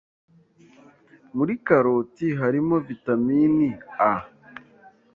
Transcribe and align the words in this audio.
muri 1.35 1.53
karoti 1.65 2.27
harimo 2.39 2.75
vitamin 2.87 3.55
A 4.11 4.13